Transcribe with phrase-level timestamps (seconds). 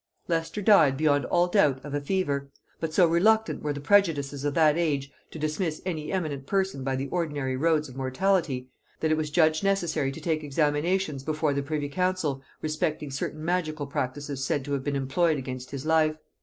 [0.27, 4.55] Leicester died, beyond all doubt, of a fever; but so reluctant were the prejudices of
[4.55, 8.67] that age to dismiss any eminent person by the ordinary roads of mortality,
[8.99, 13.85] that it was judged necessary to take examinations before the privy council respecting certain magical
[13.85, 16.17] practices said to have been employed against his life.